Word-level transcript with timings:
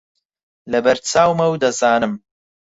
لەبەر 0.71 0.97
چاومە 1.09 1.45
و 1.49 1.59
دەزانم 1.63 2.13